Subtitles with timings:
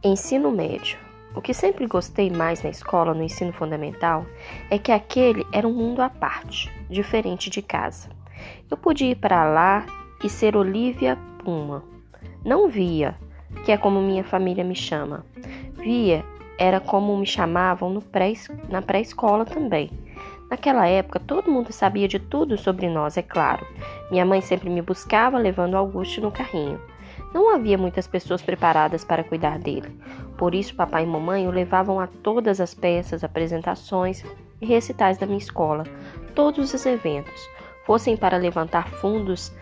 [0.00, 0.96] Ensino médio.
[1.34, 4.24] O que sempre gostei mais na escola, no ensino fundamental,
[4.70, 8.08] é que aquele era um mundo à parte, diferente de casa.
[8.70, 9.84] Eu podia ir para lá
[10.22, 11.82] e ser Olivia Puma.
[12.44, 13.16] Não via,
[13.64, 15.26] que é como minha família me chama.
[15.74, 16.24] Via
[16.56, 18.34] era como me chamavam pré,
[18.68, 19.90] na pré-escola também.
[20.48, 23.66] Naquela época, todo mundo sabia de tudo sobre nós, é claro.
[24.12, 26.80] Minha mãe sempre me buscava levando Augusto no carrinho.
[27.32, 29.98] Não havia muitas pessoas preparadas para cuidar dele.
[30.36, 34.24] Por isso, papai e mamãe o levavam a todas as peças, apresentações
[34.60, 35.84] e recitais da minha escola,
[36.34, 37.48] todos os eventos,
[37.84, 39.52] fossem para levantar fundos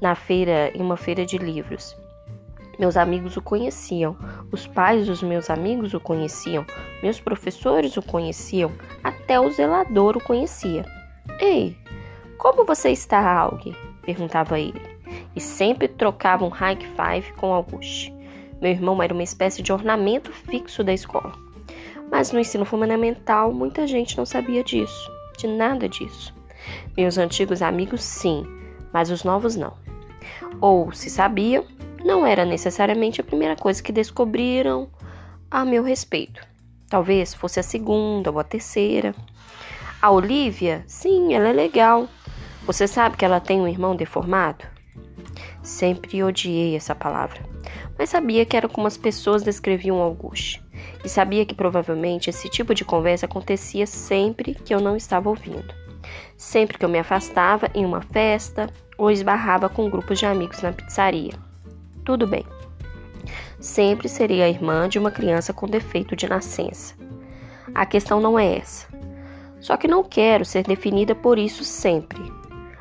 [0.00, 1.96] na feira, em uma feira de livros.
[2.78, 4.16] Meus amigos o conheciam,
[4.52, 6.64] os pais dos meus amigos o conheciam,
[7.02, 8.70] meus professores o conheciam,
[9.02, 10.84] até o zelador o conhecia.
[11.40, 11.76] Ei,
[12.38, 13.74] como você está, Aug?
[14.02, 14.87] perguntava ele
[15.38, 18.12] e sempre trocava um high five com Auguste.
[18.60, 21.32] Meu irmão era uma espécie de ornamento fixo da escola.
[22.10, 26.34] Mas no ensino fundamental, muita gente não sabia disso, de nada disso.
[26.96, 28.44] Meus antigos amigos, sim,
[28.92, 29.74] mas os novos não.
[30.60, 31.64] Ou, se sabiam,
[32.04, 34.88] não era necessariamente a primeira coisa que descobriram
[35.48, 36.44] a meu respeito.
[36.88, 39.14] Talvez fosse a segunda ou a terceira.
[40.02, 42.08] A Olivia, sim, ela é legal.
[42.66, 44.77] Você sabe que ela tem um irmão deformado?
[45.68, 47.42] Sempre odiei essa palavra,
[47.98, 50.64] mas sabia que era como as pessoas descreviam Auguste,
[51.04, 55.74] e sabia que provavelmente esse tipo de conversa acontecia sempre que eu não estava ouvindo.
[56.38, 60.72] Sempre que eu me afastava em uma festa ou esbarrava com grupos de amigos na
[60.72, 61.34] pizzaria.
[62.02, 62.46] Tudo bem.
[63.60, 66.94] Sempre serei a irmã de uma criança com defeito de nascença.
[67.74, 68.88] A questão não é essa.
[69.60, 72.22] Só que não quero ser definida por isso sempre.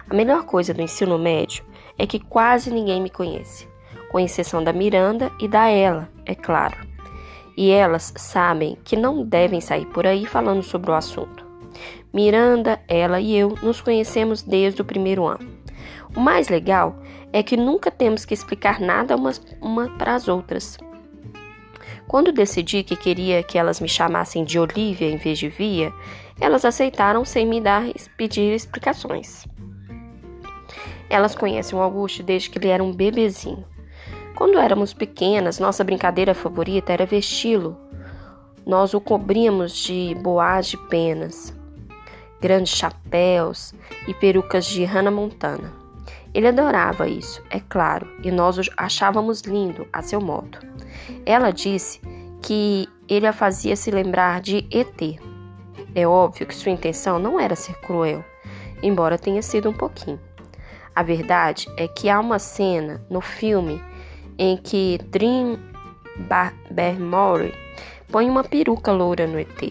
[0.10, 1.68] A melhor coisa do ensino médio
[1.98, 3.68] é que quase ninguém me conhece,
[4.12, 6.78] com exceção da Miranda e da ela, é claro.
[7.56, 11.46] E elas sabem que não devem sair por aí falando sobre o assunto.
[12.14, 15.48] Miranda, ela e eu nos conhecemos desde o primeiro ano.
[16.16, 16.96] O mais legal
[17.34, 19.32] é que nunca temos que explicar nada uma,
[19.62, 20.78] uma para as outras.
[22.08, 25.92] Quando decidi que queria que elas me chamassem de Olivia em vez de Via,
[26.40, 27.84] elas aceitaram sem me dar
[28.16, 29.46] pedir explicações.
[31.10, 33.66] Elas conhecem o Augusto desde que ele era um bebezinho.
[34.36, 37.78] Quando éramos pequenas, nossa brincadeira favorita era vesti-lo.
[38.66, 41.56] Nós o cobríamos de boás de penas,
[42.40, 43.74] grandes chapéus
[44.08, 45.74] e perucas de Hannah Montana.
[46.34, 50.60] Ele adorava isso, é claro, e nós o achávamos lindo a seu modo.
[51.26, 52.00] Ela disse
[52.44, 55.20] que ele a fazia se lembrar de ET.
[55.96, 58.24] É óbvio que sua intenção não era ser cruel,
[58.84, 60.20] embora tenha sido um pouquinho.
[60.98, 63.80] A verdade é que há uma cena no filme
[64.36, 65.60] em que Dream
[66.72, 67.54] Barrymore
[68.12, 69.62] põe uma peruca loura no ET.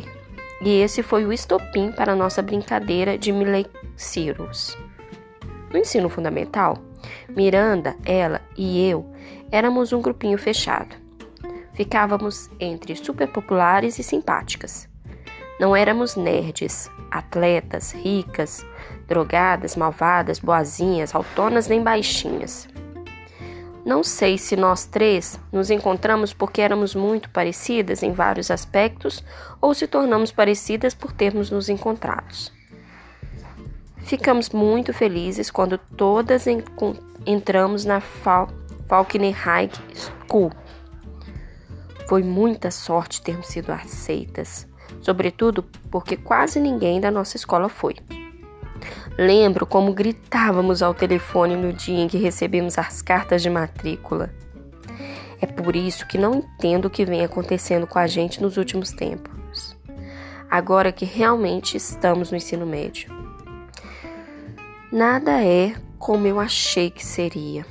[0.62, 3.66] E esse foi o estopim para a nossa brincadeira de Miley
[3.96, 4.78] Cyrus.
[5.72, 6.78] No ensino fundamental,
[7.30, 9.04] Miranda, ela e eu
[9.50, 10.94] éramos um grupinho fechado.
[11.74, 14.88] Ficávamos entre super populares e simpáticas.
[15.58, 18.64] Não éramos nerds, atletas, ricas,
[19.06, 22.68] drogadas, malvadas, boazinhas, autonas nem baixinhas.
[23.86, 29.24] Não sei se nós três nos encontramos porque éramos muito parecidas em vários aspectos
[29.60, 32.52] ou se tornamos parecidas por termos nos encontrados.
[33.98, 36.46] Ficamos muito felizes quando todas
[37.24, 38.48] entramos na Fal
[38.88, 40.50] Falkner High School.
[42.08, 44.66] Foi muita sorte termos sido aceitas,
[45.06, 47.94] sobretudo porque quase ninguém da nossa escola foi.
[49.16, 54.30] Lembro como gritávamos ao telefone no dia em que recebemos as cartas de matrícula.
[55.40, 58.90] É por isso que não entendo o que vem acontecendo com a gente nos últimos
[58.90, 59.76] tempos.
[60.50, 63.08] Agora que realmente estamos no ensino médio.
[64.90, 67.64] Nada é como eu achei que seria.